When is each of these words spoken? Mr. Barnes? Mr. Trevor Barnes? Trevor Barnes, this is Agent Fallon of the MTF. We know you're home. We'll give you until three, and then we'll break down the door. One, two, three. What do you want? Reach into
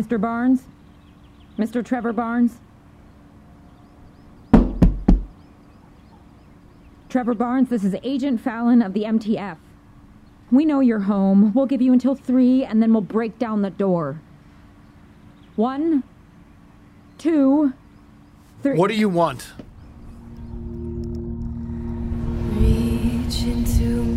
Mr. 0.00 0.18
Barnes? 0.18 0.62
Mr. 1.58 1.84
Trevor 1.84 2.14
Barnes? 2.14 2.58
Trevor 7.10 7.34
Barnes, 7.34 7.68
this 7.68 7.84
is 7.84 7.94
Agent 8.02 8.40
Fallon 8.40 8.80
of 8.80 8.94
the 8.94 9.02
MTF. 9.02 9.58
We 10.50 10.64
know 10.64 10.80
you're 10.80 11.00
home. 11.00 11.52
We'll 11.52 11.66
give 11.66 11.82
you 11.82 11.92
until 11.92 12.14
three, 12.14 12.64
and 12.64 12.80
then 12.82 12.94
we'll 12.94 13.02
break 13.02 13.38
down 13.38 13.60
the 13.60 13.68
door. 13.68 14.22
One, 15.56 16.02
two, 17.18 17.74
three. 18.62 18.78
What 18.78 18.88
do 18.88 18.94
you 18.94 19.10
want? 19.10 19.52
Reach 22.56 23.42
into 23.42 24.09